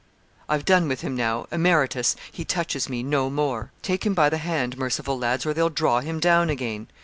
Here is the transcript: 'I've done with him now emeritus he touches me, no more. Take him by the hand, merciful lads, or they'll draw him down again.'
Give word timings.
'I've 0.49 0.65
done 0.65 0.87
with 0.87 1.01
him 1.01 1.15
now 1.15 1.45
emeritus 1.51 2.15
he 2.31 2.43
touches 2.43 2.89
me, 2.89 3.03
no 3.03 3.29
more. 3.29 3.71
Take 3.83 4.03
him 4.03 4.15
by 4.15 4.31
the 4.31 4.39
hand, 4.39 4.75
merciful 4.75 5.19
lads, 5.19 5.45
or 5.45 5.53
they'll 5.53 5.69
draw 5.69 5.99
him 5.99 6.19
down 6.19 6.49
again.' 6.49 6.87